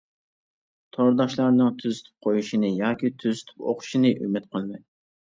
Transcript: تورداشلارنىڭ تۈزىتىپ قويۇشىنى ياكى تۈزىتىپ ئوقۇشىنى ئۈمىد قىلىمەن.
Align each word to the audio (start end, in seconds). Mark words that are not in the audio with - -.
تورداشلارنىڭ 0.95 1.67
تۈزىتىپ 1.81 2.25
قويۇشىنى 2.27 2.71
ياكى 2.79 3.11
تۈزىتىپ 3.25 3.67
ئوقۇشىنى 3.67 4.13
ئۈمىد 4.21 4.49
قىلىمەن. 4.57 4.83